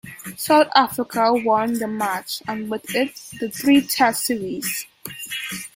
South 0.35 0.69
Africa 0.73 1.31
won 1.31 1.73
the 1.73 1.87
match, 1.87 2.41
and 2.47 2.71
with 2.71 2.95
it 2.95 3.13
the 3.39 3.51
three-Test 3.51 4.25
series. 4.25 4.87